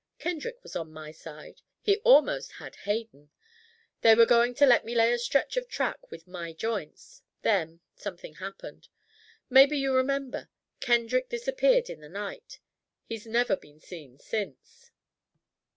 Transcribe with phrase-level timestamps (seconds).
[0.17, 3.29] Kendrick was on my side he almost had Hayden.
[4.01, 7.21] They were going to let me lay a stretch of track with my joints.
[7.43, 8.87] Then something happened.
[9.47, 10.49] Maybe you remember.
[10.79, 12.59] Kendrick disappeared in the night
[13.05, 14.89] he's never been seen since."